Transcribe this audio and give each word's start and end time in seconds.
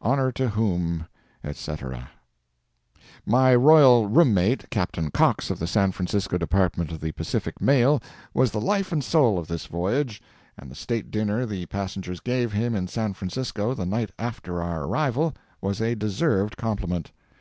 HONOR 0.00 0.30
TO 0.30 0.48
WHOM, 0.50 1.06
&C. 1.54 1.76
My 3.26 3.52
royal 3.52 4.06
room 4.06 4.32
mate, 4.32 4.66
Captain 4.70 5.10
Cox 5.10 5.50
of 5.50 5.58
the 5.58 5.66
San 5.66 5.90
Francisco 5.90 6.38
department 6.38 6.92
of 6.92 7.00
the 7.00 7.10
Pacific 7.10 7.60
Mail, 7.60 8.00
was 8.32 8.52
the 8.52 8.60
life 8.60 8.92
and 8.92 9.02
soul 9.02 9.40
of 9.40 9.48
this 9.48 9.66
voyage, 9.66 10.22
and 10.56 10.70
the 10.70 10.76
state 10.76 11.10
dinner 11.10 11.44
the 11.46 11.66
passengers 11.66 12.20
gave 12.20 12.52
him 12.52 12.76
in 12.76 12.86
San 12.86 13.12
Francisco 13.12 13.74
the 13.74 13.84
night 13.84 14.10
after 14.20 14.62
our 14.62 14.84
arrival, 14.84 15.34
was 15.60 15.80
a 15.80 15.96
deserved 15.96 16.56
compliment. 16.56 17.10